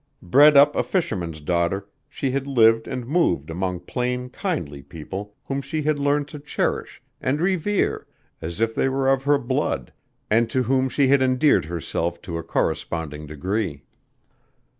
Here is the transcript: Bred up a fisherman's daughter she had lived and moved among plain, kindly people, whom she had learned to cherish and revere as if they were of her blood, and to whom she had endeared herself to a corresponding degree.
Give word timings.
Bred 0.23 0.57
up 0.57 0.75
a 0.75 0.81
fisherman's 0.81 1.39
daughter 1.41 1.87
she 2.09 2.31
had 2.31 2.47
lived 2.47 2.87
and 2.87 3.05
moved 3.05 3.51
among 3.51 3.81
plain, 3.81 4.29
kindly 4.29 4.81
people, 4.81 5.35
whom 5.45 5.61
she 5.61 5.83
had 5.83 5.99
learned 5.99 6.27
to 6.29 6.39
cherish 6.39 6.99
and 7.21 7.39
revere 7.39 8.07
as 8.41 8.59
if 8.59 8.73
they 8.73 8.89
were 8.89 9.07
of 9.07 9.25
her 9.25 9.37
blood, 9.37 9.93
and 10.27 10.49
to 10.49 10.63
whom 10.63 10.89
she 10.89 11.09
had 11.09 11.21
endeared 11.21 11.65
herself 11.65 12.19
to 12.23 12.39
a 12.39 12.43
corresponding 12.43 13.27
degree. 13.27 13.83